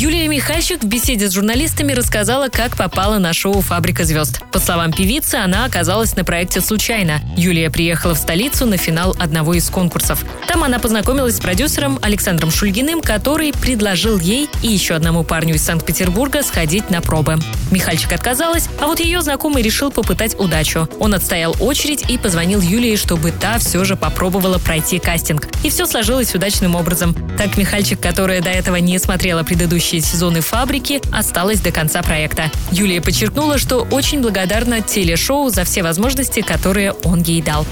[0.00, 4.40] Юлия Михальчик в беседе с журналистами рассказала, как попала на шоу «Фабрика звезд».
[4.52, 7.20] По словам певицы, она оказалась на проекте случайно.
[7.36, 10.24] Юлия приехала в столицу на финал одного из конкурсов.
[10.46, 15.64] Там она познакомилась с продюсером Александром Шульгиным, который предложил ей и еще одному парню из
[15.64, 17.34] Санкт-Петербурга сходить на пробы.
[17.72, 20.88] Михальчик отказалась, а вот ее знакомый решил попытать удачу.
[21.00, 25.48] Он отстоял очередь и позвонил Юлии, чтобы та все же попробовала пройти кастинг.
[25.64, 27.16] И все сложилось удачным образом.
[27.36, 32.50] Так Михальчик, которая до этого не смотрела предыдущий предыдущие сезоны «Фабрики» осталась до конца проекта.
[32.70, 37.66] Юлия подчеркнула, что очень благодарна телешоу за все возможности, которые он ей дал.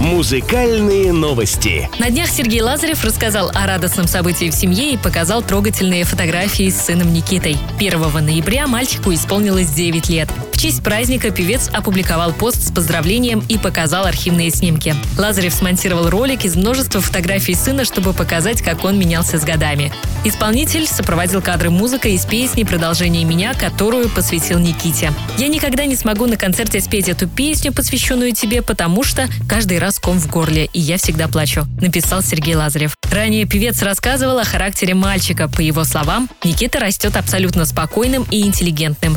[0.00, 1.88] Музыкальные новости.
[1.98, 6.82] На днях Сергей Лазарев рассказал о радостном событии в семье и показал трогательные фотографии с
[6.86, 7.56] сыном Никитой.
[7.78, 10.28] 1 ноября мальчику исполнилось 9 лет.
[10.58, 14.96] В честь праздника певец опубликовал пост с поздравлением и показал архивные снимки.
[15.16, 19.92] Лазарев смонтировал ролик из множества фотографий сына, чтобы показать, как он менялся с годами.
[20.24, 25.12] Исполнитель сопроводил кадры музыкой из песни «Продолжение меня», которую посвятил Никите.
[25.36, 30.00] «Я никогда не смогу на концерте спеть эту песню, посвященную тебе, потому что каждый раз
[30.00, 32.96] ком в горле, и я всегда плачу»,— написал Сергей Лазарев.
[33.12, 35.48] Ранее певец рассказывал о характере мальчика.
[35.48, 39.16] По его словам, Никита растет абсолютно спокойным и интеллигентным.